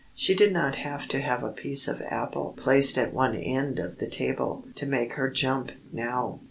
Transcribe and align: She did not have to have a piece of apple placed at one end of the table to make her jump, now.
She 0.15 0.33
did 0.33 0.51
not 0.51 0.77
have 0.77 1.07
to 1.09 1.19
have 1.21 1.43
a 1.43 1.51
piece 1.51 1.87
of 1.87 2.01
apple 2.01 2.55
placed 2.57 2.97
at 2.97 3.13
one 3.13 3.35
end 3.35 3.77
of 3.77 3.99
the 3.99 4.09
table 4.09 4.65
to 4.73 4.87
make 4.87 5.13
her 5.13 5.29
jump, 5.29 5.73
now. 5.93 6.39